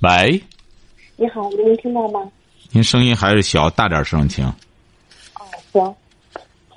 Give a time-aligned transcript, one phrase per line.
[0.00, 0.42] 喂，
[1.16, 2.20] 你好，能听到吗？
[2.70, 4.46] 您声音还是小，大点声请。
[4.46, 5.42] 哦，
[5.72, 5.94] 行，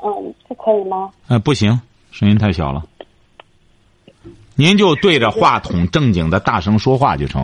[0.02, 1.12] 嗯，这可以吗？
[1.28, 1.80] 呃，不行，
[2.12, 2.82] 声音太小了。
[4.56, 7.44] 您就对着话筒正经的大声说话就成。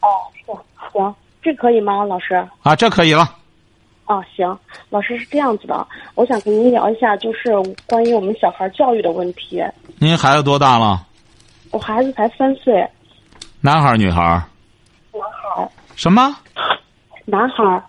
[0.00, 0.52] 哦，是，
[0.92, 2.34] 行，这可以吗，老师？
[2.62, 3.36] 啊，这可以了。
[4.06, 7.52] 哦，行，老师是这样子的，我想跟您聊一下，就是
[7.86, 9.62] 关于我们小孩教育的问题。
[9.98, 11.06] 您孩子多大了？
[11.70, 12.88] 我孩子才三岁。
[13.60, 14.42] 男孩儿，女孩儿？
[15.20, 15.68] 男孩儿。
[15.96, 16.36] 什么？
[17.26, 17.82] 男孩儿。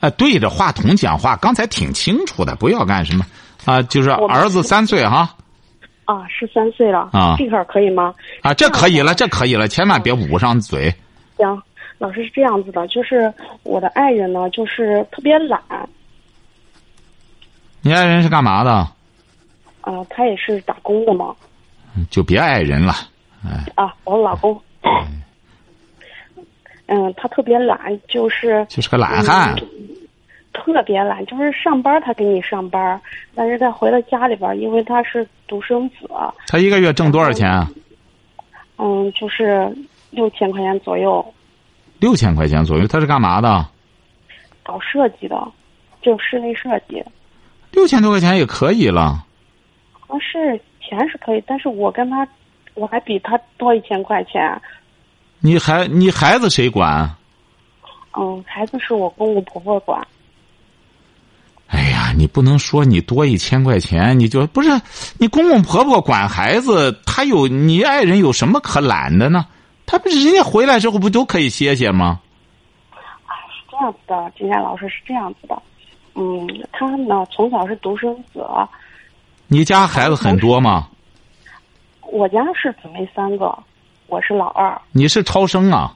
[0.00, 3.24] 哎，对着话筒讲话，刚才挺清楚的，不要干什么
[3.64, 3.82] 啊？
[3.82, 5.34] 就是儿子三岁哈。
[6.04, 8.14] 啊，是三岁了啊，这块儿可以吗？
[8.42, 10.94] 啊，这可以了，这可以了，千万别捂上嘴。
[11.36, 11.62] 行，
[11.98, 13.32] 老师是这样子的，就是
[13.64, 15.60] 我的爱人呢，就是特别懒。
[17.80, 18.70] 你爱人是干嘛的？
[19.80, 21.34] 啊，他也是打工的嘛。
[22.10, 22.94] 就别爱人了，
[23.44, 23.64] 哎。
[23.74, 24.60] 啊，我老公。
[26.86, 29.54] 嗯，他特别懒，就是就是个懒汉。
[30.52, 33.00] 特别懒，就是上班他给你上班，
[33.34, 36.08] 但是他回到家里边，因为他是独生子。
[36.46, 37.68] 他一个月挣多少钱啊？
[38.78, 39.70] 嗯，就是
[40.10, 41.24] 六千块钱左右。
[42.00, 43.66] 六千块钱左右，他是干嘛的？
[44.62, 45.46] 搞设计的，
[46.00, 47.04] 就室内设计。
[47.72, 49.02] 六千多块钱也可以了。
[50.06, 52.26] 啊，是钱是可以，但是我跟他，
[52.74, 54.60] 我还比他多一千块钱。
[55.40, 57.14] 你孩你孩子谁管？
[58.18, 60.00] 嗯，孩子是我公公婆婆管。
[61.68, 64.70] 哎呀，你不能说你多一千块钱，你就不是
[65.18, 69.46] 你公公婆婆管孩子，他有你爱人有什么可懒的呢？
[69.84, 72.20] 他不是人家回来之后不都可以歇歇吗？
[73.26, 75.62] 啊，是这样子的，金山老师是这样子的，
[76.14, 78.44] 嗯，他呢从小是独生子。
[79.48, 80.88] 你家孩子很多吗？
[82.02, 83.56] 我家是姊妹三个，
[84.08, 84.80] 我是老二。
[84.92, 85.92] 你是超生啊？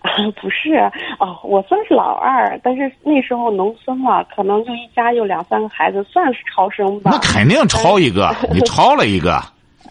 [0.40, 0.74] 不是
[1.18, 7.10] 哦，我算是老二，但是那时候农村嘛，可能就一家有两三个孩子，算是超生吧。
[7.12, 9.40] 那肯定超一个， 你超了一个。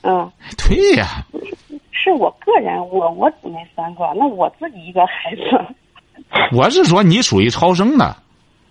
[0.04, 1.06] 嗯，对呀。
[1.92, 5.42] 是我个人，我我姊妹三个，那我自己一个孩子。
[6.56, 8.16] 我是说，你属于超生的。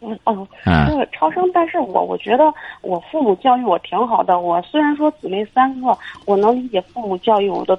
[0.00, 2.44] 嗯哦，嗯，超生，但是我我觉得
[2.82, 4.38] 我父母教育我挺好的。
[4.40, 7.78] 我虽然说姊妹三个，我能理解父母教育我的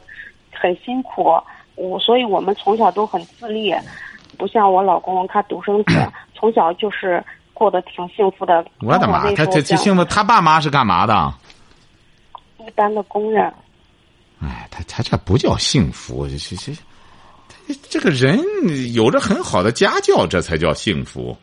[0.59, 1.39] 很辛苦。
[1.75, 3.71] 我所以，我们从小都很自立，
[4.37, 5.93] 不像我老公，他独生子，
[6.33, 7.23] 从小就是
[7.53, 8.65] 过得挺幸福的。
[8.81, 11.31] 我的妈，他这这幸福，他爸妈是干嘛的？
[12.65, 13.53] 一般的工人。
[14.41, 18.39] 哎，他他这不叫幸福，这这这，这个人
[18.93, 21.37] 有着很好的家教，这才叫幸福。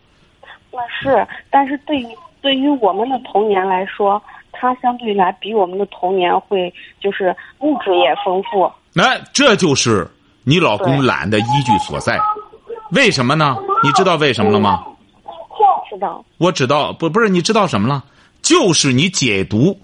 [0.73, 2.07] 那是，但是对于
[2.41, 4.21] 对于我们的童年来说，
[4.51, 8.71] 他相对来比我们的童年会就是物质也丰富。
[8.94, 10.09] 那这就是。
[10.47, 12.21] 你老公懒的依据所在，
[12.91, 13.56] 为什么呢？
[13.82, 14.84] 你知道为什么了吗？
[15.88, 16.22] 知道。
[16.37, 18.05] 我知道，不不是你知道什么了？
[18.43, 19.81] 就是你解读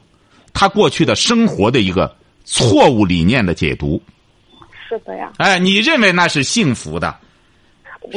[0.52, 3.98] 他过去的生活的一个错误理念的解读。
[4.86, 5.32] 是的呀。
[5.38, 7.16] 哎，你认为那是幸福的？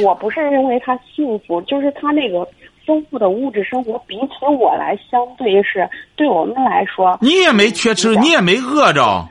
[0.04, 2.46] 我不是认为他幸福，就是他那个
[2.84, 7.16] 丰富的物质生活，比起我来，相对是对我们来说。
[7.22, 9.26] 你也没缺吃，你也没饿着。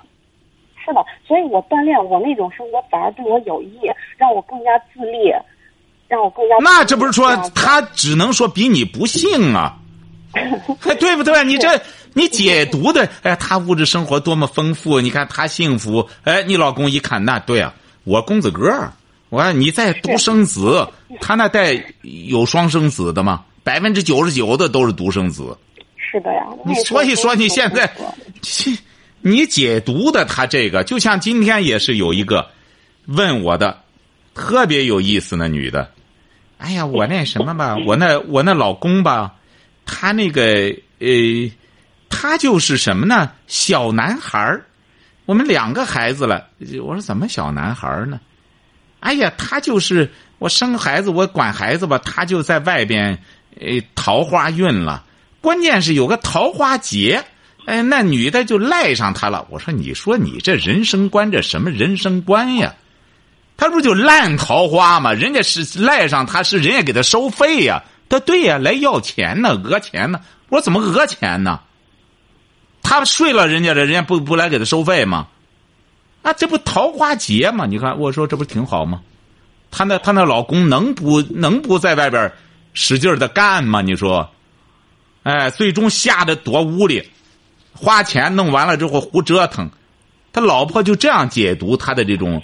[0.86, 3.80] 是的，所以我锻炼我那种生活反而对我有益，
[4.18, 5.32] 让我更加自立，
[6.08, 6.56] 让我更加。
[6.62, 9.78] 那这不是说他只能说比你不幸啊？
[11.00, 11.44] 对不对？
[11.44, 11.80] 你这
[12.14, 16.10] 你解读的，哎，他物质生活多么丰富，你看他幸福。
[16.24, 17.74] 哎，你老公一看，那对啊，
[18.04, 18.92] 我公子哥，
[19.30, 20.88] 我看你在独生子，
[21.22, 23.46] 他那带有双生子的吗？
[23.64, 25.56] 百分之九十九的都是独生子。
[25.96, 26.46] 是的呀。
[26.66, 27.90] 你所以说你现在，
[28.42, 28.72] 切。
[29.26, 32.50] 你解读的他这个，就像今天也是有一个
[33.06, 33.82] 问我的
[34.36, 35.92] 特别有意思那女的，
[36.58, 39.36] 哎呀，我那什么吧，我那我那老公吧，
[39.86, 41.50] 他那个呃，
[42.10, 43.32] 他就是什么呢？
[43.48, 44.66] 小男孩儿，
[45.26, 46.50] 我们两个孩子了。
[46.82, 48.20] 我说怎么小男孩儿呢？
[49.00, 53.18] 哎呀，他就是我生孩子，我管孩子吧，他就在外边
[53.58, 55.06] 呃桃花运了。
[55.40, 57.24] 关键是有个桃花劫。
[57.66, 59.48] 哎，那女的就赖上他了。
[59.50, 62.76] 我说，你说你这人生观，这什么人生观呀？
[63.56, 65.14] 他不就烂桃花吗？
[65.14, 67.84] 人家是赖上，他是人家给他收费呀。
[68.10, 70.20] 他对呀，来要钱呢，讹钱呢。
[70.50, 71.62] 我怎么讹钱呢？
[72.82, 75.28] 他睡了人家的，人家不不来给他收费吗？
[76.22, 77.66] 啊，这不桃花劫吗？
[77.66, 79.02] 你看，我说这不挺好吗？
[79.72, 82.32] 她那她那老公能不能不在外边
[82.74, 83.82] 使劲的干吗？
[83.82, 84.30] 你说，
[85.24, 87.10] 哎，最终吓得躲屋里，
[87.76, 89.70] 花钱弄完了之后胡折腾，
[90.32, 92.42] 他老婆就这样解读他的这种。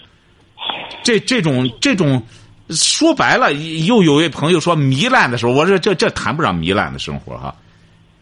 [1.01, 2.23] 这这种这种，
[2.69, 7.55] 说白了，又有位朋友说糜烂的时候，我说这这谈不上糜烂的生活哈，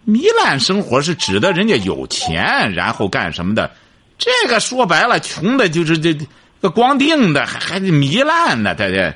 [0.05, 3.71] 糜烂生活是指的人家有钱，然后干什么的，
[4.17, 6.13] 这个说白了，穷的就是这
[6.61, 9.13] 个光腚的，还还糜烂呢，对对。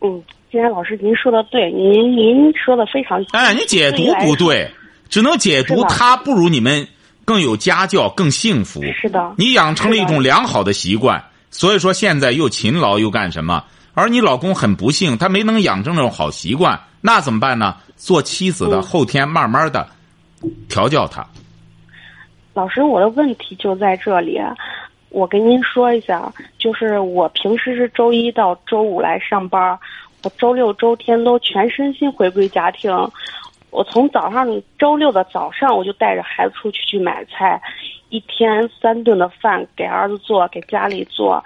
[0.00, 4.68] 嗯，今天老师您说的对，您您说的非常哎，你解读不对，
[5.10, 6.88] 只能解读他不如你们。
[7.22, 8.82] 更有家教，更幸福。
[9.00, 11.22] 是的，你养成了一种良好的习惯，
[11.52, 13.62] 所以说现在又勤劳又干什么？
[13.94, 17.76] 而你老公很不幸，他没能养成那种好习惯，那怎么办呢？
[17.94, 19.86] 做妻子的后天慢慢的
[20.68, 21.24] 调教他。
[22.52, 24.40] 老师，我的问题就在这里，
[25.10, 29.78] 我跟您说一下，就是我平时是周一到周五来上班，
[30.24, 32.90] 我周六周天都全身心回归家庭。
[33.70, 34.46] 我从早上
[34.78, 37.60] 周六的早上，我就带着孩子出去去买菜，
[38.08, 41.42] 一天三顿的饭给儿子做，给家里做，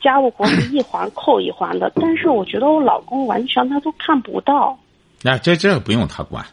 [0.00, 1.90] 家务活是一环扣一环的。
[1.96, 4.78] 但是我觉得我老公完全他都看不到。
[5.22, 6.44] 那这这个不用他管，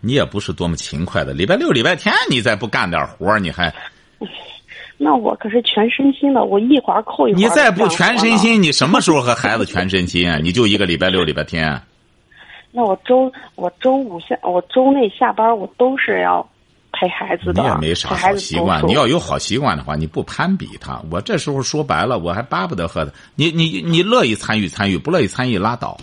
[0.00, 1.32] 你也不是多么勤快的。
[1.32, 3.72] 礼拜六、礼拜天你再不干点活你还？
[4.98, 7.42] 那我可是全身心的，我一环扣一环。
[7.42, 10.38] 你再不全身心，你什么时候和孩子全身心啊？
[10.40, 11.82] 你就一个礼拜六、礼拜天。
[12.74, 16.46] 那我周我周五下我周内下班我都是要
[16.90, 18.82] 陪孩子的，你也没啥好习惯。
[18.86, 20.98] 你要有好习惯的话，你不攀比他。
[21.10, 23.12] 我这时候说白了，我还巴不得和他。
[23.34, 25.98] 你你你乐意参与参与，不乐意参与拉倒。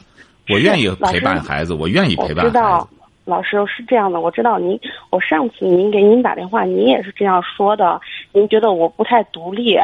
[0.48, 2.46] 我愿意陪伴孩子，我愿意陪伴。
[2.46, 2.88] 知道，
[3.26, 4.80] 老师是这样的，我知道您。
[5.10, 8.00] 我上次您给您打电话，您也是这样说的。
[8.32, 9.76] 您觉得我不太独立，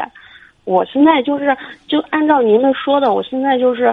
[0.62, 1.56] 我现在就是
[1.88, 3.92] 就按照您的说的，我现在就是。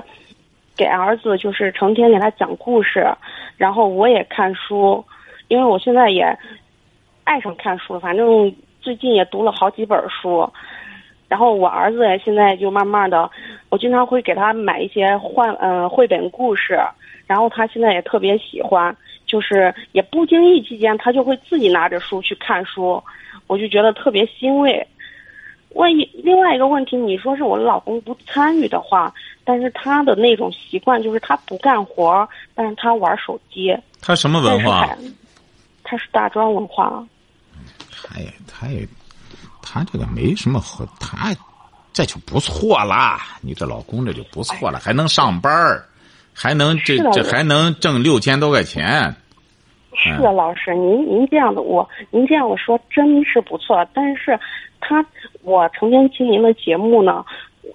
[0.76, 3.08] 给儿子就是成天给他讲故事，
[3.58, 5.04] 然后我也看书，
[5.48, 6.38] 因为我现在也
[7.24, 10.52] 爱上看书，反正最近也读了好几本书，
[11.28, 13.30] 然后我儿子现在就慢慢的，
[13.70, 16.80] 我经常会给他买一些换呃绘本故事，
[17.28, 18.96] 然后他现在也特别喜欢，
[19.26, 23.02] 就是也不经意期间他就会自己拿着书去看书，
[23.48, 24.86] 我就觉得特别欣慰。
[25.74, 29.12] 万一另外一个问题，你说是我老公不参与的话，
[29.44, 33.76] 但是他的那种习惯就是他不干活，但是他玩手机。
[34.00, 34.88] 他什么文化？
[35.84, 37.04] 他是大专文化。
[37.90, 38.88] 他也，他也，
[39.64, 41.34] 他这个没什么和他，
[41.92, 43.20] 这就不错啦。
[43.42, 45.84] 你这老公这就不错了，还能上班儿
[46.34, 49.16] 还能这这还能挣六千多块钱。
[49.96, 54.40] 是的，老师，您您这样的我，您这样的说真是不错，但是。
[54.86, 55.06] 他，
[55.44, 57.24] 我成天听您的节目呢，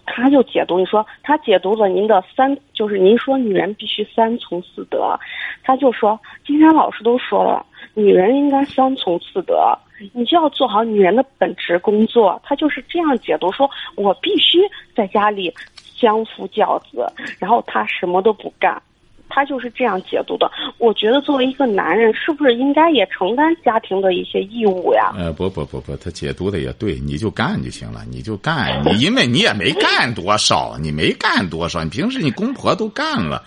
[0.05, 5.19] 他就解读，你说他解读了您的三，就是您说女人必须三从四德，
[5.65, 7.65] 他就说金山老师都说了，
[7.95, 9.77] 女人应该三从四德，
[10.13, 14.61] 你就要做好女人的本职工作，他就是这样解读，说我必须
[14.95, 18.81] 在家里相夫教子，然后他什么都不干。
[19.29, 20.51] 他就是这样解读的。
[20.79, 25.13] 我觉得作为一个男人，是不是应该也承担家庭的一些义务呀？
[25.17, 28.83] 呃，不不不不，他解读的也对，你就干就行了，你就干。
[28.85, 33.45] 你因为你也没干多少，你没干多少，你平时你公婆都干了。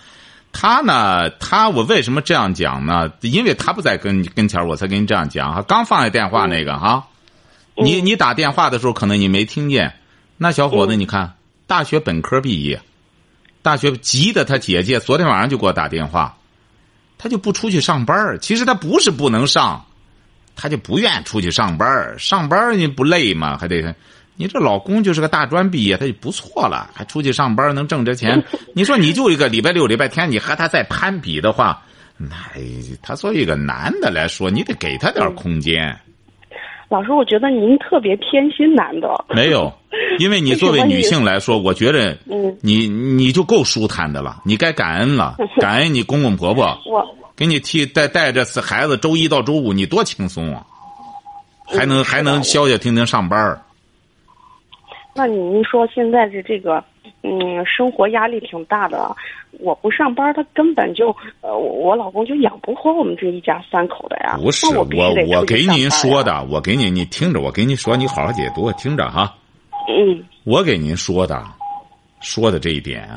[0.52, 3.10] 他呢，他我为什么这样讲呢？
[3.22, 5.62] 因为他不在跟跟前，我才跟你这样讲哈。
[5.62, 7.08] 刚放下电话那个哈，
[7.74, 9.94] 你你打电话的时候可能你没听见。
[10.36, 11.34] 那小伙子，你看，
[11.66, 12.80] 大学本科毕业。
[13.62, 16.36] 大学急的他姐姐昨天晚上就给我打电话，
[17.16, 19.86] 他就不出去上班其实他不是不能上，
[20.56, 23.56] 他就不愿出去上班上班你不累吗？
[23.56, 23.94] 还得，
[24.34, 28.44] 你这老公就是个大专毕业，他就不错了，还出去上班能挣着钱。
[28.74, 31.82] 你说你就一个礼拜六、礼拜天，你和他再攀比的话，
[32.16, 32.36] 那
[33.00, 35.96] 他作为一个男的来说，你得给他点空间。
[36.92, 39.08] 老师，我觉得您特别偏心男的。
[39.30, 39.72] 没有，
[40.20, 47.02] 因为你作为女性来说，我觉得，嗯，你你就够舒坦的了，你该感恩了， 感恩你公公婆婆，我
[47.34, 50.66] 给你替带带着孩子，周一到周五你多轻松啊，
[51.66, 53.58] 还能还能消消停停上班
[55.14, 56.84] 那您说现在的这个，
[57.22, 59.14] 嗯，生活压力挺大的。
[59.60, 64.36] 我不上班，他根本就，呃，我老公就养不活我们这一家三口的呀。
[64.42, 64.84] 不是我，
[65.28, 69.32] 我给您说的，我给你，你听着，我给你说，你好好解读，听着哈。
[69.88, 70.24] 嗯。
[70.44, 71.44] 我给您说的，
[72.20, 73.08] 说的这一点，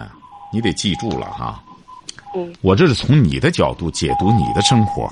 [0.54, 1.60] 你得记住了哈。
[2.36, 2.54] 嗯。
[2.62, 5.10] 我这是从你的角度解读你的生活。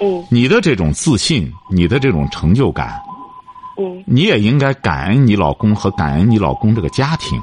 [0.00, 0.22] 嗯。
[0.30, 3.00] 你的这种自信，你的这种成就感。
[3.78, 4.04] 嗯。
[4.06, 7.40] 你也应该感恩你老公和感恩你老公这个家庭。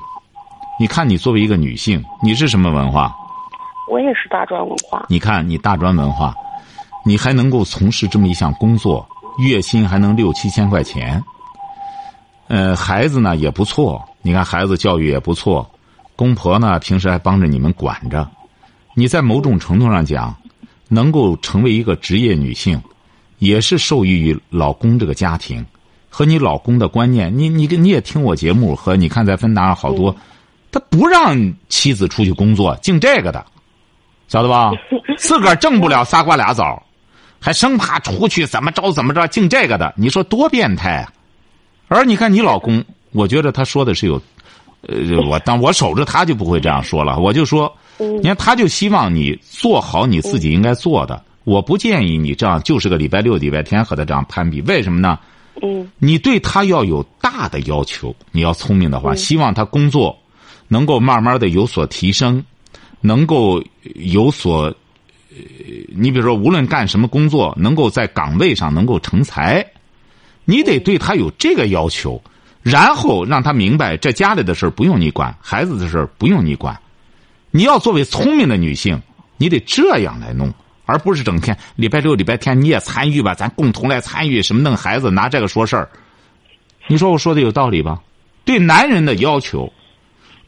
[0.79, 3.13] 你看，你作为一个女性，你是什么文化？
[3.91, 5.05] 我也是大专文化。
[5.09, 6.33] 你看，你大专文化，
[7.03, 9.05] 你还能够从事这么一项工作，
[9.39, 11.21] 月薪还能六七千块钱。
[12.47, 15.69] 呃，孩子呢也不错，你看孩子教育也不错，
[16.15, 18.25] 公婆呢平时还帮着你们管着。
[18.93, 20.33] 你在某种程度上讲，
[20.87, 22.81] 能够成为一个职业女性，
[23.39, 25.65] 也是受益于老公这个家庭
[26.09, 27.37] 和你老公的观念。
[27.37, 30.15] 你你跟你也听我节目和你看在芬达上好多，
[30.71, 33.45] 他不让妻子出去工作，净这个的。
[34.27, 34.71] 晓得吧？
[35.17, 36.81] 自个儿挣不了仨瓜俩枣，
[37.39, 41.11] 还生怕出去怎么着怎么着，净这个的，你说多变态啊！
[41.87, 44.21] 而你看你老公，我觉得他说的是有，
[44.87, 47.17] 呃，我当我守着他就不会这样说了。
[47.17, 51.23] 我就说，你看他就希望你做好你自己应该做的。
[51.45, 54.61] 我不建议你这样，就是个礼拜六、礼拜天和他这样攀比。
[54.61, 55.17] 为什么呢？
[55.63, 58.15] 嗯，你对他要有大的要求。
[58.31, 60.15] 你要聪明的话，希望他工作
[60.69, 62.41] 能够慢慢的有所提升。
[63.01, 63.63] 能够
[63.95, 65.37] 有所，呃，
[65.95, 69.65] 你比如说，无论干什么工作，能够在岗位上能够成才，
[70.43, 72.21] 你得对他有这个要求，
[72.61, 76.77] 然后让他明白，这家里的事儿不用你管，孩子的事儿不用你管。
[77.51, 79.01] 你要作为聪明的女性，
[79.37, 80.53] 你得这样来弄，
[80.85, 85.87] 而不是整天礼拜六、礼拜天你也参与吧，咱共同来参与什么弄孩子，拿这个说事儿。
[86.87, 87.97] 你说我说的有道理吧？
[88.43, 89.71] 对男人的要求。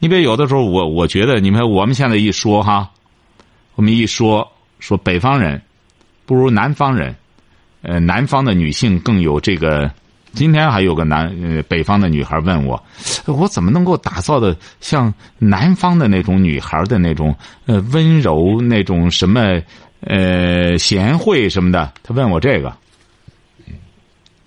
[0.02, 2.90] 你别有的时候，我我觉得，你们我们现在一说哈，
[3.76, 5.62] 我们一说说北方人
[6.26, 7.14] 不如南方人，
[7.82, 9.88] 呃，南方的女性更有这个。
[10.32, 12.82] 今天还有个南呃北方的女孩问我，
[13.26, 17.32] 我怎么能够打造的像南方的那种女孩的那种
[17.66, 19.62] 呃温柔那种什么
[20.00, 21.92] 呃贤惠什么的？
[22.02, 22.76] 她问我这个，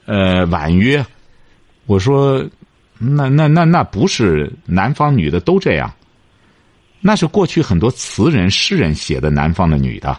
[0.05, 1.05] 呃婉约，
[1.85, 2.45] 我说。
[2.97, 5.93] 那那那那不是南方女的都这样，
[7.01, 10.17] 那是过去很多词人诗人写的南方的女的，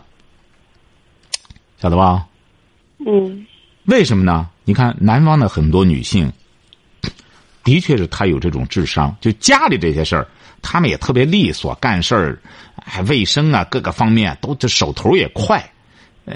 [1.78, 2.26] 晓得吧？
[3.06, 3.46] 嗯。
[3.86, 4.48] 为什么呢？
[4.64, 6.32] 你看南方的很多女性，
[7.62, 10.26] 的确是她有这种智商，就家里这些事儿，
[10.60, 12.38] 她们也特别利索，干事儿，
[12.84, 15.64] 还卫生啊，各个方面都这手头也快。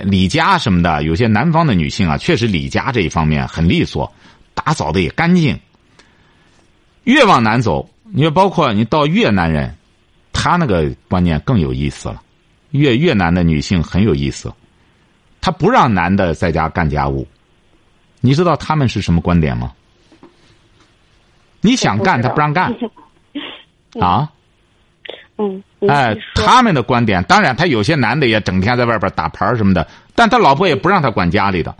[0.04, 4.12] 李家什么的，有些南方的女性啊，确实李家这一方面很利索，
[4.54, 5.58] 打扫的也干净。
[7.04, 9.74] 越往南走，你包括你到越南人，
[10.32, 12.22] 他那个观念更有意思了。
[12.70, 14.52] 越越南的女性很有意思，
[15.40, 17.26] 她不让男的在家干家务。
[18.20, 19.72] 你知道他们是什么观点吗？
[21.60, 22.72] 你想干，他不让干。
[24.00, 24.30] 啊？
[25.36, 25.62] 嗯。
[25.88, 31.74] 哎，他们的观点，当然，他有些男的也整天在外边打牌什么的，但他老婆也不让他管家里的，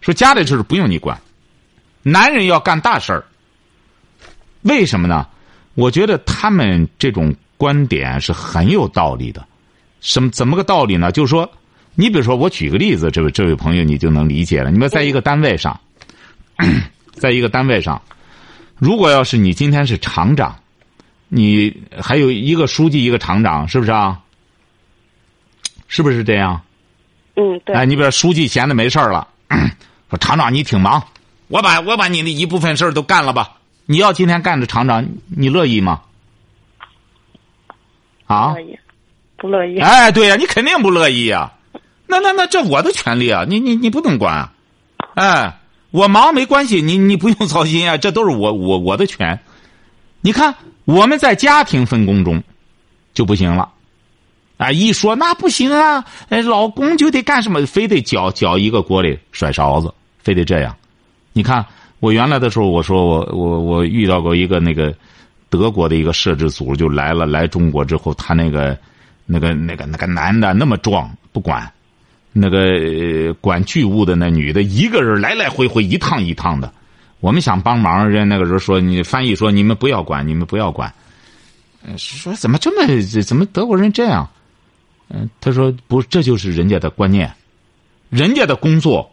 [0.00, 1.18] 说家里事不用你管，
[2.02, 3.24] 男人要干大事儿。
[4.62, 5.26] 为什么呢？
[5.74, 9.46] 我觉得他们这种观点是很有道理的。
[10.00, 11.12] 什么怎么个道理呢？
[11.12, 11.50] 就是说，
[11.94, 14.70] 你比如说，我举个例子，这位这位朋友你就能理解了。
[14.70, 15.78] 你们在一个单位上，
[17.12, 18.00] 在一个单位上，
[18.76, 20.58] 如果要是你今天是厂长，
[21.28, 24.20] 你还有一个书记，一个厂长，是不是啊？
[25.86, 26.60] 是不是这样？
[27.36, 27.76] 嗯，对。
[27.76, 29.28] 哎，你比如书记闲的没事了，
[30.10, 31.02] 说厂长你挺忙，
[31.48, 33.59] 我把我把你的一部分事儿都干了吧。
[33.90, 36.02] 你要今天干着厂长，你乐意吗？
[38.26, 38.54] 啊？
[38.54, 38.78] 乐意，
[39.36, 39.80] 不乐意。
[39.80, 41.54] 哎，对呀，你肯定不乐意呀。
[42.06, 44.48] 那那那，这我的权利啊，你你你不能管。
[45.14, 45.58] 哎，
[45.90, 49.40] 我忙没关系，你你不用操心啊，这都是我我我的权。
[50.20, 50.54] 你看
[50.84, 52.44] 我们在家庭分工中
[53.12, 53.72] 就不行了。
[54.56, 60.76] 啊，一说那不行啊，哎，老公就得干什么，非得搅搅一个锅里甩勺子，非得这样。
[61.32, 61.66] 你看。
[62.00, 64.94] 我原来的时候，我说我我我遇到过一个那个
[65.50, 68.76] 德国的一个摄制组，就来了来中国之后，他那个
[69.26, 71.70] 那个那个那个男的那么壮，不管
[72.32, 76.72] 那个管剧务的那女的，一个人来来回回一趟一趟的。
[77.20, 80.90] 我们想帮忙，人那个人说你翻译说你们不要管，你们不要管。
[81.98, 84.26] 说怎么这么怎么德国人这样？
[85.10, 87.30] 嗯，他说不，这就是人家的观念，
[88.08, 89.12] 人家的工作，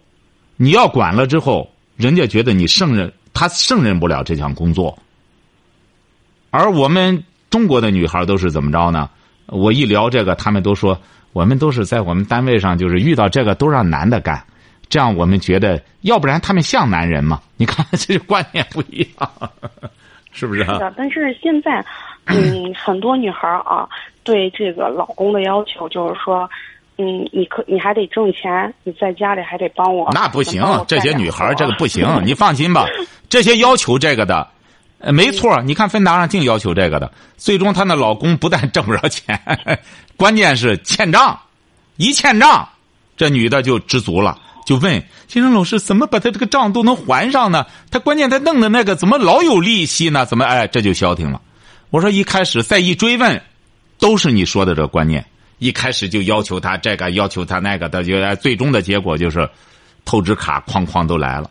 [0.55, 1.69] 你要管了之后。
[1.97, 4.97] 人家觉得你胜任，他胜任不了这项工作。
[6.51, 9.09] 而我们中国的女孩都是怎么着呢？
[9.47, 10.99] 我一聊这个，他们都说
[11.33, 14.41] 我们都是在我们单位上，就是遇到这个都让男的干，
[14.89, 17.41] 这样我们觉得，要不然他们像男人吗？
[17.57, 19.31] 你看，这观念不一样。
[20.31, 20.61] 是不是？
[20.61, 21.83] 是的，但是现在，
[22.25, 23.89] 嗯，很多女孩啊，
[24.23, 26.47] 对这个老公的要求就是说，
[26.97, 30.09] 嗯，你可你还得挣钱，你在家里还得帮我。
[30.13, 32.85] 那不行，这些女孩这个不行，你放心吧，
[33.29, 34.47] 这些要求这个的。
[34.99, 39.39] 呃，没错，你看芬达上净要求这个的，最终她那老公不但挣不着钱，
[40.15, 41.39] 关键是欠账，
[41.97, 42.67] 一欠账，
[43.15, 44.93] 这女的就知足了，就问
[45.27, 47.67] 先生老师怎么把他这个账都能还上呢？
[47.91, 50.25] 他关键他弄的那个怎么老有利息呢？
[50.25, 51.39] 怎么哎这就消停了？
[51.91, 53.39] 我说一开始再一追问，
[53.99, 55.23] 都是你说的这个观念，
[55.59, 59.49] 一开始就要求他这个要求他那个的，就最终的结果就是
[60.05, 61.49] 透支卡哐哐都来了，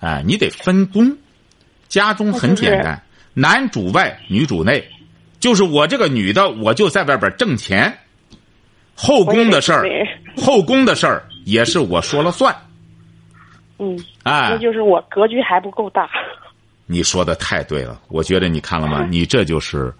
[0.00, 1.16] 哎，你得分工。
[1.88, 3.02] 家中很简单，
[3.34, 4.82] 男主外，女主内，
[5.38, 7.98] 就是我这个女的，我就在外边挣钱，
[8.94, 9.86] 后宫的事儿，
[10.34, 12.56] 后宫的事儿也是我说了算。
[13.78, 16.08] 嗯，哎，那就是我格局还不够大。
[16.86, 19.04] 你说的太对了，我觉得你看了吗？
[19.12, 19.92] 你这就是，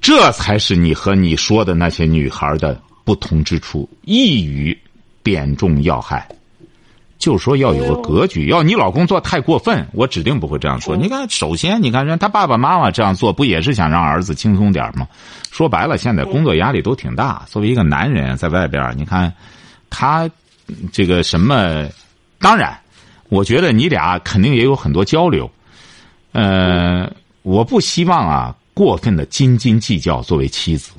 [0.00, 4.76] 这才是你和你说的那些女孩的不同之处，一语
[5.22, 6.26] 点中要害。
[7.18, 10.94] 就说要有个格局，要你老公做太过分，我指定不会这样说。
[10.94, 15.08] 你看，首先你看人他爸爸妈妈这样做，不也是想让儿子轻松点吗？
[15.50, 17.42] 说白了，现在工作压力都挺大。
[17.48, 19.32] 作为一个男人，在外边，你看
[19.88, 20.30] 他
[20.92, 21.88] 这个什么，
[22.38, 22.78] 当然，
[23.30, 25.50] 我觉得你俩肯定也有很多交流。
[26.32, 27.10] 呃，
[27.42, 30.92] 我不希望啊过分的斤斤计较作为妻子。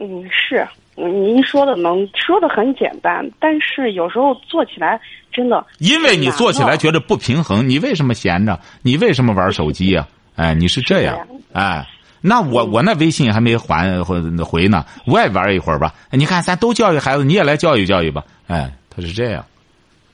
[0.00, 0.66] 嗯，是。
[0.96, 4.98] 您说的能说的很简单，但是有时候做起来
[5.30, 5.64] 真的。
[5.78, 8.58] 因为你做起来觉得不平衡，你为什么闲着？
[8.82, 10.08] 你为什么玩手机呀？
[10.34, 11.16] 哎，你是这样，
[11.52, 11.86] 哎，
[12.20, 15.94] 那我我那微信还没还回呢，我也玩一会儿吧。
[16.10, 18.24] 你看，咱都教育孩子，你也来教育教育吧。
[18.48, 19.44] 哎，他是这样，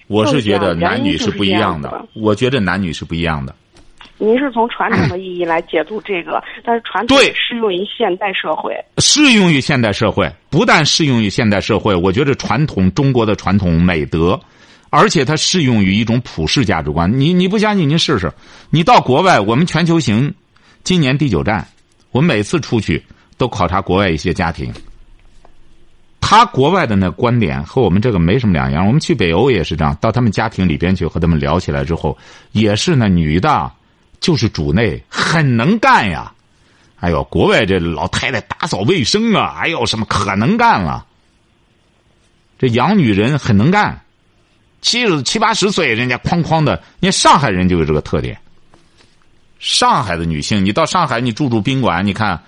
[0.07, 2.07] 我是觉得男女是不一样的。
[2.15, 3.55] 我觉得男女是不一样的。
[4.25, 8.75] 您是从传统的意义来解读这个，但是传统适用于现代社会。
[8.99, 14.41] 适用于现代社会，不但适用于现代社会，我觉得传统中国的传统美德，
[14.89, 17.10] 而且它适用于一种普世价值观。
[17.21, 18.32] 你你不相信，您试试。
[18.71, 20.32] 你到国外，我们全球行
[20.82, 21.67] 今年第九站，
[22.10, 23.04] 我们每次出去
[23.37, 24.73] 都考察国外一些家庭，
[26.21, 28.87] 他国外的那观点和我们这个没什么两样。
[28.87, 32.17] 我们去北欧也是这样，到他们家庭里边去和他们聊起来之后，
[32.52, 33.71] 也是那女的。
[34.25, 36.32] 就是主内很能干呀，
[36.99, 41.04] 哎呦，国外这老太太打扫卫生啊，哎呦，什么可能干了。
[42.58, 44.02] 这洋女人很能干，
[44.80, 46.82] 七十七八十岁，人家哐哐的。
[47.00, 48.41] 你上海人就有这个特点。
[49.58, 52.43] 上海的女性，你到上海，你住住宾馆，你看，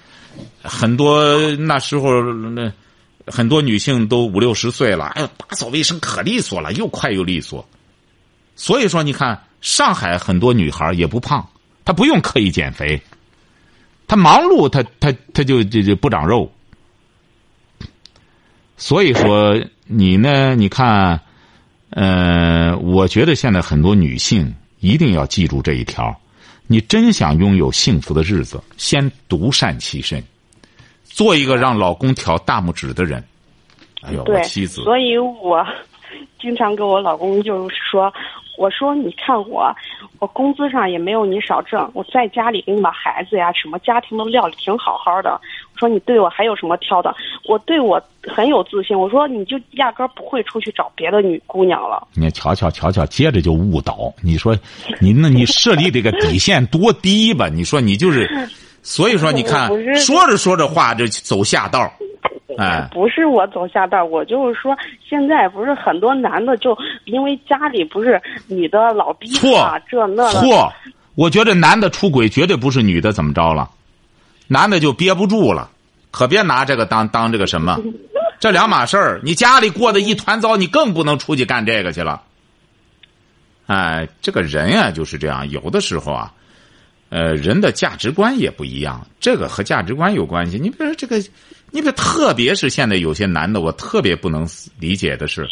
[0.62, 2.72] 很多那时候那
[3.26, 7.68] 很多女性都五六十岁了，哎呦，打扫卫生可利索了，又快又利索。
[8.54, 11.46] 所以说，你看上海很多女孩也不胖。
[11.86, 13.00] 他不用刻意减肥，
[14.08, 16.50] 他忙碌，他他他就就就不长肉。
[18.76, 20.56] 所以说，你呢？
[20.56, 21.20] 你看，
[21.90, 26.14] 呃，我觉得现在很多女性一定要记住这一条：
[26.66, 30.20] 你真想拥有幸福的日子，先独善其身，
[31.04, 33.22] 做一个让老公挑大拇指的人。
[34.02, 34.82] 哎呦，我妻子。
[34.82, 35.64] 所以我
[36.40, 38.12] 经常跟我老公就是说。
[38.56, 39.74] 我说，你看我，
[40.18, 41.90] 我工资上也没有你少挣。
[41.94, 45.40] 我在家里给你把孩子呀，什么家庭都料理挺好好的。
[45.74, 47.14] 我说你对我还有什么挑的？
[47.48, 48.98] 我对我很有自信。
[48.98, 52.08] 我说你就压根儿不会出去找别的女姑娘了。
[52.14, 54.12] 你瞧瞧瞧瞧，接着就误导。
[54.22, 54.56] 你说，
[55.00, 57.48] 你那你设立这个底线多低吧？
[57.48, 58.48] 你说你就是，
[58.82, 61.92] 所以说你看，说着说着话就走下道。
[62.58, 64.76] 哎，不是我走下道，我就是说，
[65.08, 70.72] 现在不是很多男的就因为家里不是女的老逼错这那错，
[71.14, 73.68] 我觉得男的出轨绝对不是女的怎么着了，
[74.48, 75.70] 男的就憋不住了，
[76.10, 77.78] 可别拿这个当当这个什么，
[78.40, 79.20] 这两码事儿。
[79.22, 82.22] 你家里过得一团糟，你更不能出去干这个去了。
[83.66, 86.32] 哎，这个人啊就是这样，有的时候啊，
[87.08, 90.58] 呃，人的价值观也不一样，这个和价值观有关系。
[90.58, 91.22] 你比如说这个。
[91.72, 95.46] 你别，特别是现在有些男的，我特别不能理解的是，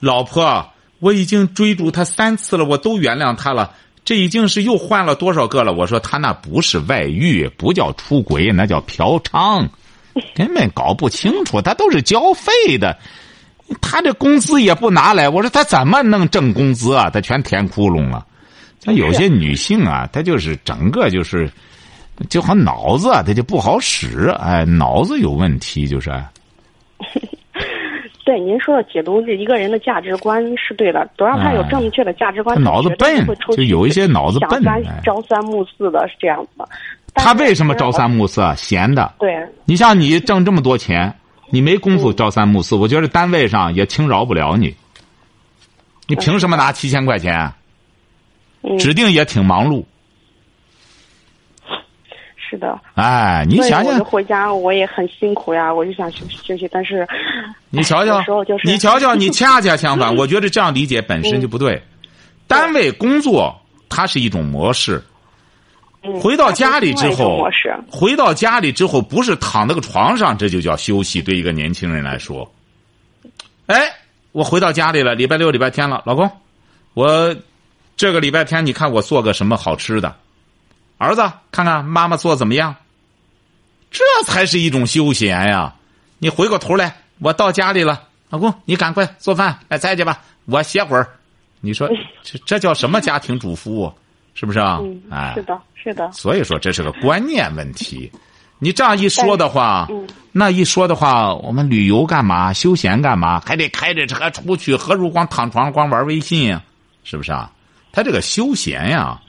[0.00, 3.72] 老婆，我已经追逐他三次了，我都原谅他了，
[4.04, 5.72] 这已经是又换了多少个了？
[5.72, 9.68] 我说他那不是外遇，不叫出轨，那叫嫖娼，
[10.34, 12.98] 根本搞不清楚，他都是交费的，
[13.80, 17.08] 他这工资也不拿来，我说他怎么能挣工资啊？
[17.08, 18.26] 他全填窟窿了。
[18.84, 21.50] 像有些女性啊，她就是整个就是。
[22.30, 26.12] 就好脑子，她就不好使，哎，脑子有问题，就是。
[28.24, 34.62] 对您说的解读这一个人的价值观是对的，只要他有正确的价值观，他脑子笨，就有一些脑子笨，
[35.04, 36.68] 朝三暮四的是这样子的。
[37.14, 38.40] 他为什么朝三暮四？
[38.40, 39.12] 啊闲的。
[39.18, 39.34] 对。
[39.64, 41.12] 你像你挣这么多钱，
[41.50, 44.72] 你没工夫朝三暮四，我觉得单位上也轻饶不了你。
[46.06, 47.52] 你凭什么拿七千块钱？
[48.78, 49.84] 指定也挺忙碌。
[52.36, 52.78] 是的。
[52.94, 54.04] 哎，你想想。
[54.04, 57.06] 回家我也很辛苦呀，我就想休息休息，但是。
[57.70, 58.22] 你瞧瞧，
[58.62, 61.82] 你瞧瞧，你恰恰相反，我觉得这样理解本身就不对。
[62.46, 65.02] 单位工作它是一种模式。
[66.20, 67.48] 回到家里之后，
[67.90, 71.22] 回到家里之后不是躺那个床上，这就叫休息。
[71.22, 72.48] 对一个年轻人来说，
[73.66, 73.90] 哎，
[74.32, 76.30] 我回到家里了，礼拜六、礼拜天了，老公，
[76.92, 77.34] 我
[77.96, 80.14] 这个礼拜天你看我做个什么好吃的？
[80.98, 82.74] 儿子，看看妈妈做怎么样？
[83.90, 85.74] 这才是一种休闲呀！
[86.18, 91.08] 你回过头来，我到家里了，老公，你赶快做饭来再去吧，我歇会儿。
[91.60, 91.88] 你说
[92.22, 93.92] 这这叫什么家庭主妇？
[94.34, 94.80] 是不是啊？
[95.10, 95.60] 哎，是的。
[95.74, 98.10] 是的，所以说这是个观念问题。
[98.58, 99.86] 你这样一说的话，
[100.32, 102.52] 那一说的话，我们旅游干嘛？
[102.52, 103.40] 休闲干嘛？
[103.44, 106.62] 还得开着车出去，何如光躺床光玩微信呀？
[107.04, 107.50] 是不是啊？
[107.94, 109.20] 他这个休闲呀，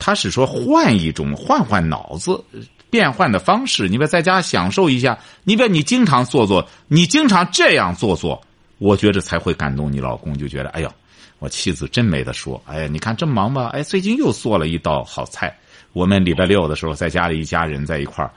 [0.00, 2.42] 他是说换一种换换脑子，
[2.90, 3.88] 变换的方式。
[3.88, 8.42] 你别在家享受一下，你别你经常做做，你经常这样做做，
[8.78, 10.92] 我觉得才会感动你老公，就觉得哎呦，
[11.38, 12.60] 我妻子真没得说。
[12.66, 13.68] 哎呀，你看这么忙吧？
[13.68, 15.56] 哎，最近又做了一道好菜。
[15.92, 18.32] 我们礼拜六的时候在家里一家人在一块儿，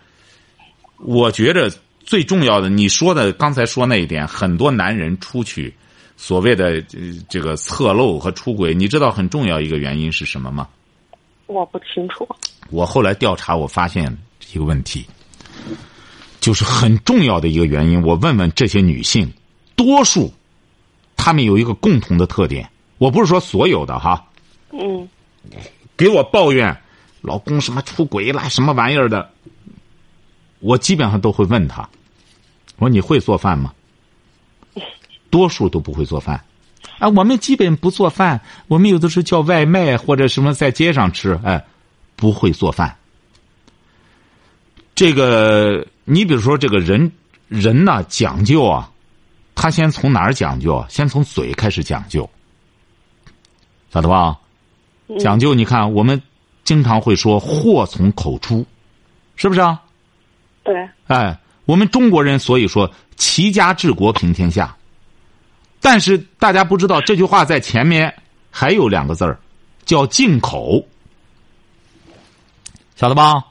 [0.99, 1.71] 我觉着
[2.03, 5.73] 最重要的，你说的刚才说那一点，很多男人出去
[6.25, 6.81] 所谓的
[7.27, 10.69] 这个侧漏和出轨，你知道很重要一个原因是什么吗？
[11.47, 12.25] 我不清楚。
[12.69, 14.17] 我后来调查，我发现
[14.53, 15.05] 一个问题，
[16.39, 18.01] 就是很重要的一个原因。
[18.01, 19.29] 我问问这些女性，
[19.75, 20.31] 多数
[21.17, 24.25] 她们有一个共同的特点，我不是说所有的哈。
[24.71, 25.05] 嗯。
[25.97, 26.73] 给我抱怨。
[27.19, 29.29] 老公什么出轨啦，什么玩意儿的？
[30.61, 31.81] 我基本上都会问他，
[32.77, 33.73] 我说你会做饭吗？
[35.33, 36.39] 多数都不会做饭，
[36.99, 41.65] 啊，我们基本不做饭，我们有的时候叫外卖或者什么在街上吃，哎，
[42.15, 42.95] 不会做饭。
[44.93, 47.11] 这个，你比如说这个人，
[47.47, 48.91] 人呢讲究啊，
[49.55, 50.85] 他先从哪儿讲究？
[50.87, 52.29] 先从嘴开始讲究，
[53.91, 54.37] 晓得吧？
[55.17, 56.21] 讲究，你看我们。
[56.65, 58.65] 经常会说“祸从口出”，
[59.35, 59.81] 是不是啊？
[60.63, 60.73] 对。
[61.07, 64.73] 哎，我们中国人所以说“齐家治国平天下”，
[65.83, 68.11] 但是大家不知道这句话在前面
[68.49, 69.37] 还有两个字儿，
[69.85, 70.83] 叫“进口”，
[72.95, 73.43] 晓得吧？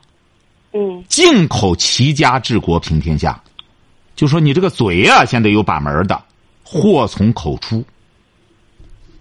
[0.72, 1.04] 嗯。
[1.08, 3.38] 进口齐家治国平天下，
[4.16, 6.20] 就说你这个嘴呀，先得有把门的
[6.64, 7.84] ，“祸从口出”，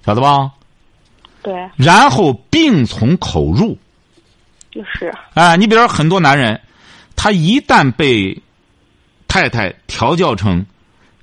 [0.06, 0.50] 晓得吧？
[1.44, 3.78] 对，然后病从口入，
[4.72, 5.14] 就是。
[5.34, 6.62] 哎，你比如说很多男人，
[7.18, 8.42] 他一旦被
[9.28, 10.66] 太太调教成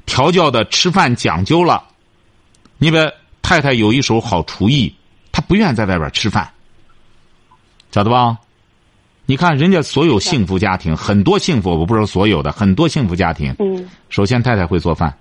[0.09, 1.85] 调教的吃饭讲究了，
[2.79, 2.97] 你比
[3.43, 4.93] 太太有一手好厨艺，
[5.31, 6.51] 她不愿在外边吃饭，
[7.93, 8.37] 晓得吧？
[9.27, 13.55] 你看人家所有幸福家庭，很多幸福，我不是说所有的，很多幸福家庭。
[13.59, 13.89] 嗯。
[14.09, 15.17] 首先，太太会做饭，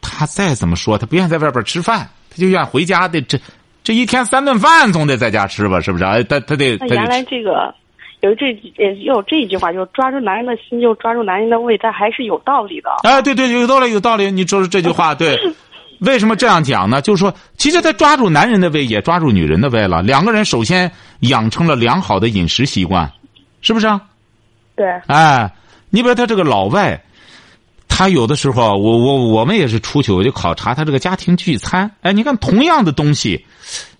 [0.00, 3.38] 她再怎么说，她不愿在外边吃饭，她就愿回家的这。
[3.82, 6.04] 这一天三顿饭总得在家吃吧，是不是？
[6.04, 6.76] 哎，他他得。
[6.80, 7.74] 那原来这个
[8.20, 12.90] 有这也有这一句话，就是抓住男人的心，就抓住男人的胃，它还是有道理的。
[13.02, 14.30] 哎，对对，有道理，有道理。
[14.30, 15.38] 你说说这句话，对。
[16.00, 17.02] 为什么这样讲呢？
[17.02, 20.00] 就是说，其实他抓住男人的胃，也抓住女人的胃了。
[20.00, 23.10] 两个人首先养成了良好的饮食习惯，
[23.60, 23.86] 是不是？
[24.76, 24.86] 对。
[25.08, 25.50] 哎，
[25.90, 26.98] 你比如他这个老外，
[27.86, 31.90] 他有的时候，我我我们也是出去，我就考察他这个家庭聚餐。
[32.00, 33.44] 哎，你看同样的东西。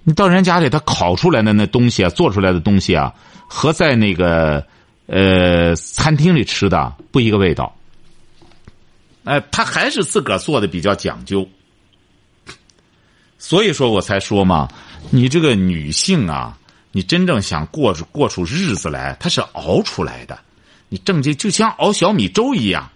[0.02, 3.12] 你到人家里，他烤出来的那东西啊，做出来的东西啊，
[3.52, 4.64] 和在那个
[5.06, 7.76] 呃餐厅里吃的不一个味道。
[9.24, 11.46] 哎，他还是自个儿做的比较讲究。
[13.38, 14.68] 所以说我才说嘛，
[15.10, 16.56] 你这个女性啊，
[16.92, 20.38] 你真正想过过出日子来，她是熬出来的。
[20.88, 22.88] 你正经就像熬小米粥一样，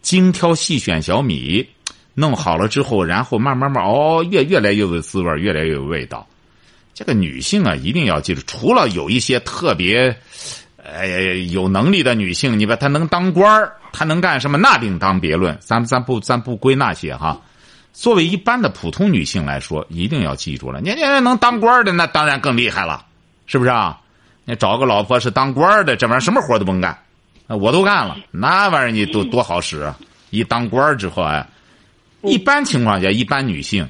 [0.00, 1.66] 精挑细选小米，
[2.14, 6.26] 弄好了之后，然后慢慢慢熬，越越来越有滋味，越来越有味道。
[6.94, 10.16] 这个女性啊，一定要记住，除了有一些特别，
[10.76, 15.56] 呃，有能力的女性，你把她能当官儿，她能干什么，那另当别论。
[15.60, 17.40] 咱咱不咱不归那些哈。
[17.92, 23.06] 作为一般的普通女性来说，一定要记住了，你你能当官的，那当然更厉害了，
[23.46, 23.98] 是不是啊？
[24.44, 26.98] 你找个老婆是当官的，这玩意儿什么活都甭干，
[27.46, 29.92] 我都干了，那玩意儿你多多好使。
[30.30, 31.46] 一当官之后，哎，
[32.22, 33.88] 一般情况下，一般女性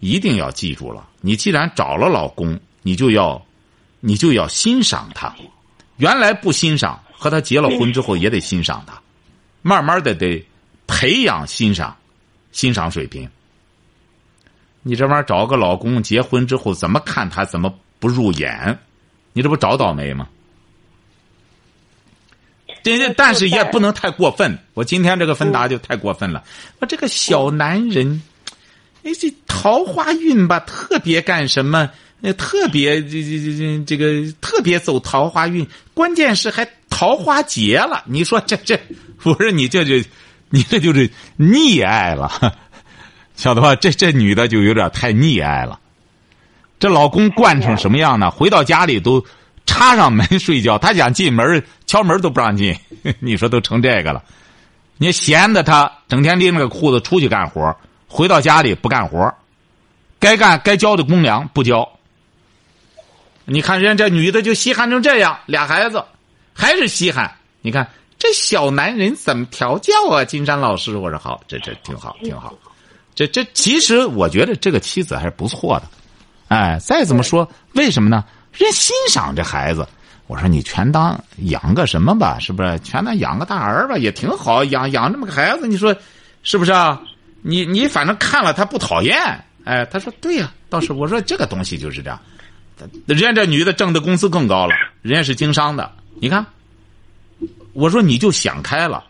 [0.00, 3.44] 一定要记住了：你既然找了老公，你就要
[4.00, 5.34] 你就要欣赏他。
[5.96, 9.00] 原来不欣赏，和他结了婚之后也得欣赏他，
[9.62, 10.46] 慢慢的得
[10.86, 11.96] 培养欣赏
[12.52, 13.28] 欣赏水平。
[14.82, 18.78] 你这玩意儿找个老公，结婚之后怎么看他怎么不入眼？
[19.32, 20.28] 你这不找倒霉吗？
[22.84, 24.56] 这但是也不能太过分。
[24.72, 26.42] 我今天这个芬达就太过分了。
[26.78, 28.22] 我这个小男人，
[29.08, 31.88] 哎，这桃花运吧，特别干什么？
[32.36, 38.04] 特别这这这这这个特别走桃花运，关键是还桃花劫了。
[38.06, 38.78] 你说这这，
[39.16, 40.06] 不是你这就
[40.50, 42.30] 你这就是溺爱了。
[43.34, 43.74] 晓得吧？
[43.76, 45.80] 这这女的就有点太溺爱了。
[46.78, 48.30] 这老公惯成什么样呢？
[48.30, 49.24] 回到家里都
[49.64, 52.76] 插上门睡觉，他想进门敲门都不让进。
[53.20, 54.22] 你说都成这个了？
[54.98, 57.74] 你闲的他整天拎着个裤子出去干活，
[58.08, 59.32] 回到家里不干活，
[60.18, 61.88] 该干该交的公粮不交。
[63.44, 66.02] 你看人家这女的就稀罕成这样，俩孩子
[66.52, 67.32] 还是稀罕。
[67.60, 70.24] 你看这小男人怎么调教啊？
[70.24, 72.54] 金山老师，我说好，这这挺好，挺好。
[73.14, 75.88] 这这其实我觉得这个妻子还是不错的，
[76.48, 78.24] 哎，再怎么说，为什么呢？
[78.52, 79.86] 人欣赏这孩子。
[80.26, 82.78] 我说你全当养个什么吧，是不是？
[82.80, 84.62] 全当养个大儿吧，也挺好。
[84.64, 85.96] 养养这么个孩子，你说
[86.42, 87.00] 是不是啊？
[87.42, 89.16] 你你反正看了他不讨厌，
[89.64, 92.20] 哎，他说对呀，倒是我说这个东西就是这样。
[93.06, 95.90] 人家这女的挣的工资更高了，人家是经商的。
[96.20, 96.44] 你看，
[97.72, 99.04] 我说你就想开了，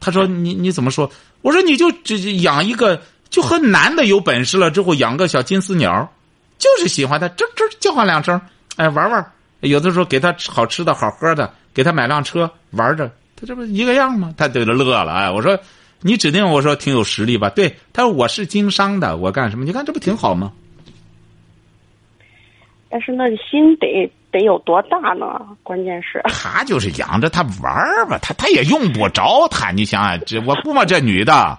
[0.00, 1.10] 他说你你怎么说？
[1.42, 3.00] 我说你就只养一个。
[3.30, 6.10] 就和男的有本事了之后养个小金丝鸟，
[6.56, 8.40] 就是喜欢他吱吱叫唤两声，
[8.76, 14.32] 哎玩玩，有的时候给他好吃的好喝的，给他买辆车玩着，他这不一个样吗？
[14.38, 15.60] 他对着乐了，哎，我说
[16.00, 17.50] 你指定我说挺有实力吧？
[17.50, 19.64] 对，他说我是经商的，我干什么？
[19.64, 20.52] 你看这不挺好吗？
[22.88, 25.40] 但是那心得得有多大呢？
[25.62, 31.58] 关键是他就是养着他玩吧，他他也用不着他，你想想这我估摸这女的。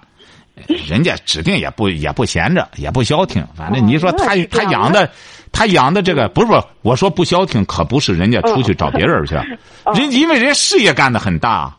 [0.86, 3.42] 人家指定也不也不闲着，也不消停。
[3.56, 5.10] 反正你说他他养的，
[5.54, 9.36] 他养的这个不是不，我说不消停，可不是人家出去找别人去，
[9.96, 11.74] 人因为人家事业干的很大。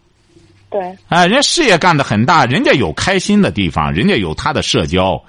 [0.71, 0.81] 对。
[1.09, 5.21] 哎，人家事业干得很大，人家有开心的地方，人家有他的社交，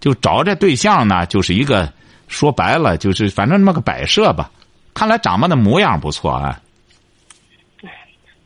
[0.00, 1.92] 就找这对象呢，就是一个
[2.28, 4.50] 说白了，就是反正那么个摆设吧。
[4.94, 6.60] 看来长得的模样不错啊。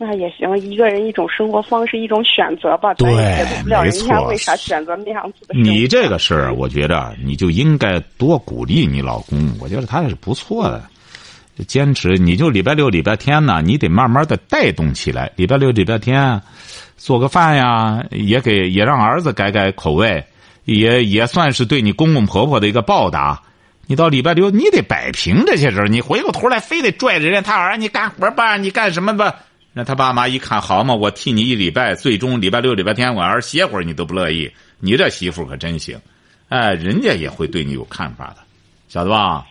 [0.00, 2.94] 那也行，一个人一种生活方式，一种选择吧。
[2.94, 3.10] 对，
[3.66, 4.28] 没错。
[4.28, 5.58] 为啥选择那样子的？
[5.58, 9.52] 你这个事儿，我觉得你就应该多鼓励你老公。
[9.60, 10.88] 我觉得他也是不错的，
[11.64, 12.16] 坚持。
[12.16, 15.30] 你就礼拜六、礼拜天呢，你得慢慢的带动起来。
[15.36, 16.40] 礼拜六、礼拜天，
[16.96, 20.24] 做个饭呀，也给也让儿子改改口味，
[20.64, 23.42] 也也算是对你公公婆婆的一个报答。
[23.86, 29.34] 你到礼拜六，你得摆平这些人，你回过头来非得拽着人他儿，你干活吧，你干什么吧？
[29.72, 34.50] 那他爸妈一看，好嘛，我替你一礼拜，最终礼拜六、礼拜天我儿歇会儿，你都不乐意。
[34.78, 35.98] 你这媳妇可真行，
[36.48, 38.36] 哎，人家也会对你有看法的，
[38.88, 39.46] 晓得吧？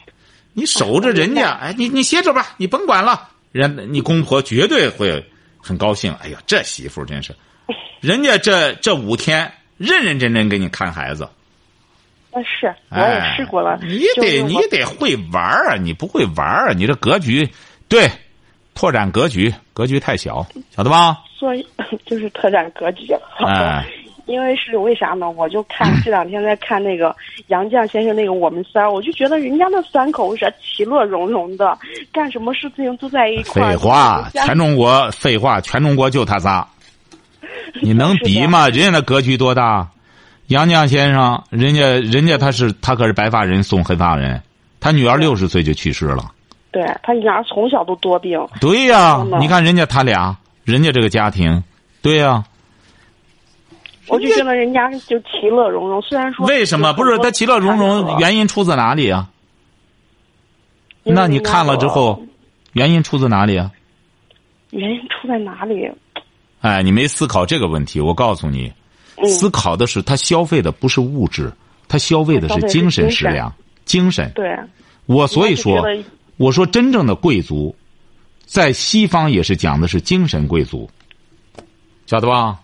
[0.57, 3.29] 你守着人家，哎，你你歇着吧，你甭管了。
[3.51, 5.23] 人你公婆绝对会
[5.59, 6.11] 很高兴。
[6.19, 7.35] 哎呀，这媳妇真是，
[8.01, 11.25] 人家这这五天认认真真给你看孩子。
[12.31, 13.77] 啊是，我也试过了。
[13.83, 15.75] 你得你得会玩啊！
[15.75, 16.73] 你不会玩啊！
[16.73, 17.47] 你这格局
[17.87, 18.09] 对。
[18.73, 21.17] 拓展格局，格局太小，晓得吧？
[21.37, 21.67] 所以
[22.05, 23.07] 就是拓展格局。
[23.43, 23.87] 哎，
[24.27, 25.29] 因为是为啥呢？
[25.31, 27.15] 我就看这两天在看那个
[27.47, 31.77] 杨绛先生那个《我们仨》，我就觉得人家那三口是其乐融融的，
[32.11, 36.67] 干什么事情都在一块废话，全中国废话，全中国就他仨，
[37.81, 38.67] 你能比吗？
[38.67, 39.87] 人家那格局多大？
[40.47, 44.41] 杨绛先生，人家人家他是他可是白发人送黑发人，
[44.81, 46.31] 他女儿六十岁就去世了。
[46.71, 48.45] 对他女儿从小都多病。
[48.59, 50.35] 对呀，你看人家他俩，
[50.65, 51.63] 人家这个家庭，
[52.01, 52.43] 对呀。
[54.07, 58.19] 我就觉得人家就其乐融融，虽然说为什么不是他其乐融融？
[58.19, 59.29] 原因出自哪里啊？
[61.03, 62.21] 那你看了之后，
[62.73, 63.71] 原因出自哪里啊？
[64.71, 65.89] 原因出在哪里？
[66.61, 67.99] 哎，你没思考这个问题。
[68.01, 68.71] 我告诉你，
[69.25, 71.51] 思考的是他消费的不是物质，
[71.87, 73.53] 他消费的是精神食粮，
[73.85, 74.31] 精神。
[74.35, 74.57] 对。
[75.05, 75.85] 我所以说。
[76.39, 77.75] 我说，真正的贵族，
[78.45, 80.87] 在西方也是讲的是精神贵族，
[82.05, 82.59] 晓得吧？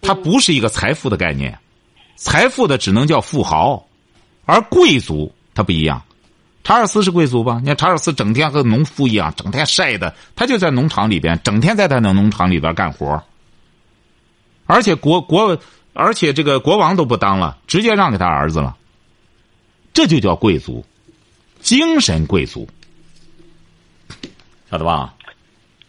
[0.00, 1.58] 他不是一个财富的概念，
[2.16, 3.86] 财富的只能叫富豪，
[4.44, 6.02] 而贵族他不一样。
[6.62, 7.58] 查尔斯是贵族吧？
[7.60, 13.22] 你看查尔斯整天和农夫一样，整天晒的，他就在农场里边，整天在他的农场里边干活
[14.66, 15.58] 而且国国
[15.94, 18.76] 而且这个国王都不当了，直接让给他儿子了。
[19.92, 20.84] 这就叫贵族，
[21.60, 22.68] 精神贵族，
[24.70, 25.14] 晓得吧？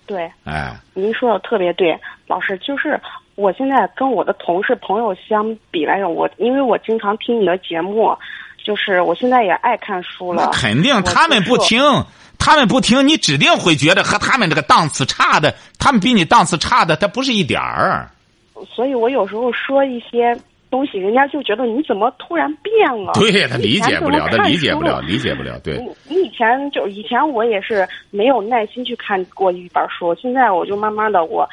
[0.07, 2.99] 对，哎，您说的特别对，老师，就是
[3.35, 8.15] 我现在跟我的同事朋友相比来讲，我因为我经常听你的节目，
[8.63, 10.51] 就是我现在也爱看书了。
[10.53, 11.81] 肯定他们不听，
[12.37, 18.07] 他们不听，你指定会觉得和他们这个档次差的，他们比你档次差的，他不是一点儿。
[18.69, 20.37] 所以我有时候说一些
[20.69, 23.13] 东西，人家就觉得你怎么突然变了？
[23.13, 25.57] 对他理解不了，他理解不了，理解不了。
[25.63, 31.47] 对，你你以前就以前我也是没有耐心去看过一本书，现在我就慢慢的我。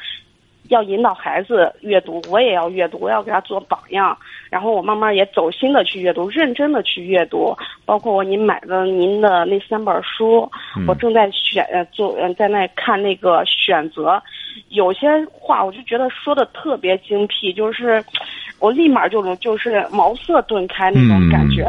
[0.68, 4.16] 要引导孩子阅读，我也要阅读，我要给他做榜样。
[4.50, 7.54] 然后我慢慢也走心的去阅读，认真的去阅读。
[7.84, 14.22] 包括我您买的您的那三本书，嗯我正在选呃做呃在那看那个选择，
[14.68, 18.02] 有些话我就觉得说的特别精辟，就是
[18.58, 21.66] 我立马就能就是茅塞顿开那种感觉。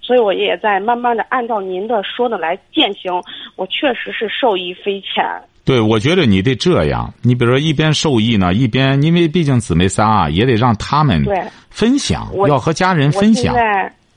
[0.00, 3.22] 所以我也在慢慢的按照您的说的来践行，
[3.56, 5.22] 我确实是受益匪浅。
[5.68, 7.12] 对，我觉得你得这样。
[7.20, 13.54] 你比如说，一边受益呢，一边因为毕竟姊妹仨啊，也得让他们对分享，我要和家人分享。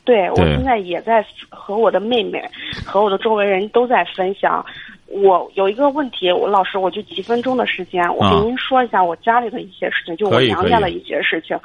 [0.06, 2.42] 对我现在也在和我的妹妹
[2.86, 4.66] 和我的周围人都在分享。
[5.08, 11.60] 我有一个问题，我老师我就几分钟的时间，我啊给您说一下我家里的一些事情，就我娘家的一些事情。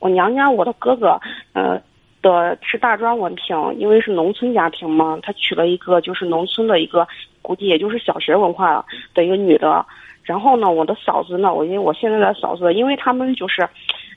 [0.00, 1.16] 我娘家我的哥哥，
[1.52, 1.80] 呃。
[2.22, 7.06] 的是大专文凭，因为是农村家庭嘛，他娶了一个就是农村的一个，
[7.42, 9.84] 估计也就是小学文化的一个女的。
[10.22, 13.66] 然后呢，我的嫂子呢，我因为我现在的嫂子，因为他们就是，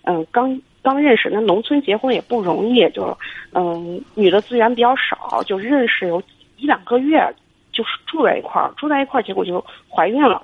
[0.04, 3.18] 嗯，刚刚认识，那农村结婚也不容易，就，
[3.54, 6.22] 嗯，女的资源比较少，就认识有
[6.58, 7.34] 一两个月，
[7.72, 10.44] 就是住在一块儿，住在一块儿，结果就怀孕了，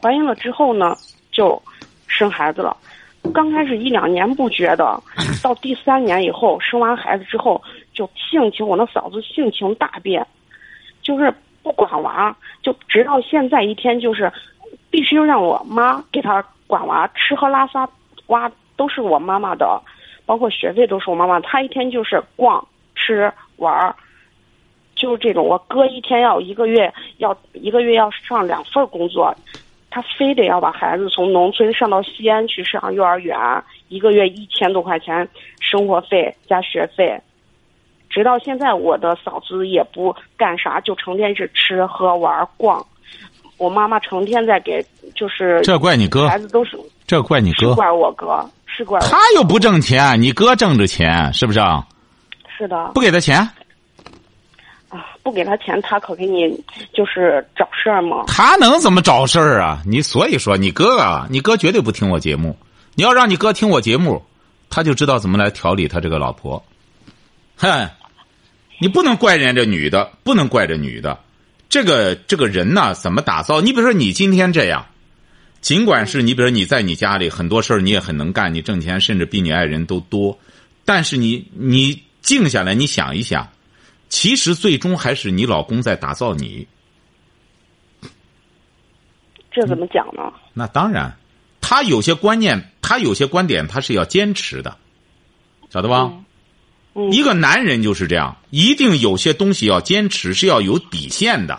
[0.00, 0.96] 怀孕了之后呢，
[1.30, 1.60] 就
[2.06, 2.74] 生孩子了。
[3.32, 5.00] 刚开始一两年不觉得，
[5.42, 7.62] 到第三年以后生完孩子之后，
[7.94, 10.26] 就性情我那嫂子性情大变，
[11.02, 11.32] 就是
[11.62, 14.30] 不管娃，就直到现在一天就是，
[14.90, 17.88] 必须让我妈给她管娃，吃喝拉撒
[18.26, 19.80] 娃都是我妈妈的，
[20.26, 21.38] 包括学费都是我妈妈。
[21.40, 23.94] 她一天就是逛、吃、玩儿，
[24.94, 25.46] 就是这种。
[25.46, 29.34] 我哥一天要一个月要一个月要上两份工作。
[29.94, 33.36] 他非得要把孩子从农村上到西安去上幼儿园，
[33.88, 35.28] 一个月一千多块钱
[35.60, 37.20] 生活费加学费，
[38.08, 42.82] 直到现在我的嫂子也不干啥，就成天是吃喝玩逛。
[43.58, 44.82] 我妈妈成天在给，
[45.14, 51.86] 就是这怪你哥孩子都是这怪你哥，是怪我哥，是怪他又不挣钱，你哥挣着钱，是不是啊？
[52.48, 53.46] 是的不给他钱，
[54.92, 56.50] 啊，不给他钱，他可给你
[56.92, 58.24] 就是找事儿吗？
[58.26, 59.82] 他能怎么找事儿啊？
[59.86, 62.54] 你所以说，你哥啊，你哥绝对不听我节目。
[62.94, 64.22] 你要让你哥听我节目，
[64.68, 66.62] 他就知道怎么来调理他这个老婆。
[67.56, 67.88] 哼，
[68.82, 71.18] 你不能怪人家这女的，不能怪这女的。
[71.70, 73.62] 这个这个人呢，怎么打造？
[73.62, 74.84] 你比如说，你今天这样，
[75.62, 80.38] 尽管是你，比如说你在你家里很多事儿你也很能干，你挣钱甚至比你爱人都多，
[80.84, 83.48] 但是你你静下来，你想一想，
[84.12, 86.68] 其实最终还是你老公在打造你。
[89.50, 90.30] 这怎么讲呢？
[90.52, 91.16] 那当然，
[91.62, 94.76] 他有些观念，他有些观点，他是要坚持的，
[95.70, 96.12] 晓得吧？
[96.94, 101.58] 嗯，一个男人就是这样，一定有些东西要坚持，是要有底线的。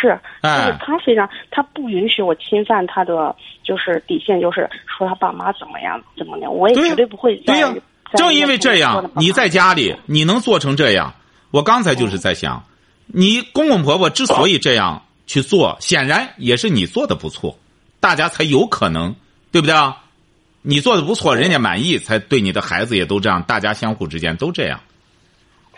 [0.00, 7.36] 是，哎就是他非常，他不允许我侵犯他的就是底线，就是说他爸妈怎么样怎么样，我也绝对不会。
[7.44, 7.70] 对呀、
[8.10, 11.14] 在正因为这样你在家里你能做成这样，
[11.50, 12.64] 我刚才就是在想，
[13.06, 17.58] 你公公婆婆之所以这样去做，显然也是你做的不错，
[18.00, 19.14] 大家才有可能，
[19.50, 20.04] 对不对啊？
[20.62, 24.80] 你做的不错，人家满意，才对你的孩子也都这样，大家相互之间都这样。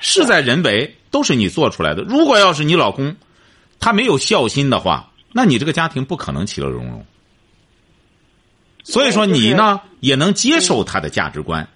[0.00, 2.02] 事在人为，都是你做出来的。
[2.02, 3.14] 如果要是你老公，
[3.78, 7.04] 他没有孝心的话，那你这个家庭不可能其乐融融。
[8.82, 11.68] 所以说你呢也能接受他的价值观，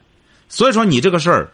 [0.48, 1.52] 所以说你这个事儿，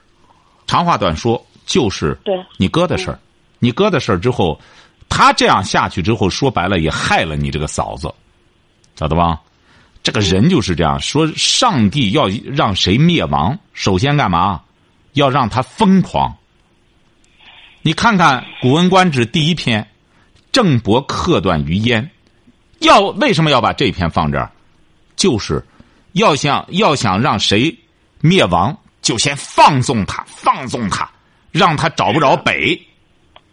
[0.66, 2.19] 长话短说，就是
[2.57, 3.18] 你哥的事儿。
[3.61, 4.61] 你哥的事儿之后，
[5.09, 8.12] 他这样下去之后，说白了也害了你这个嫂子，
[8.97, 9.41] 晓得吧？
[10.03, 14.62] 这个人就是这样说，上帝要让谁灭亡，首先干嘛？
[15.12, 16.35] 要让他疯狂。
[17.83, 19.87] 你看看《古文观止》第一篇
[20.51, 22.09] ，“郑伯克段于鄢”，
[22.81, 24.51] 要为什么要把这篇放这儿？
[25.16, 25.64] 就是
[26.12, 27.79] 要想要想让谁
[28.21, 31.11] 灭亡，就先放纵他，放纵他，
[31.53, 32.80] 让他找不着北，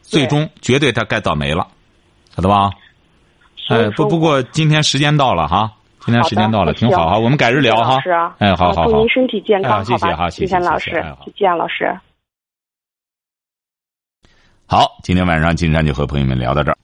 [0.02, 1.68] 最终绝对他该倒霉了，
[2.36, 2.72] 晓得吧？
[3.70, 8.00] 哎，不不过今天时间到了哈，今天时间到了，挺好哈，我们改日聊哈。
[8.02, 8.92] 是啊，哎，好好好。
[8.92, 12.00] 祝您身体健康，谢谢哈，谢谢老师，再见，老师。
[14.66, 16.78] 好，今天晚上金山就和朋友们聊到这儿。